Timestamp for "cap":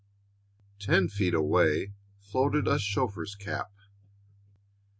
3.35-3.69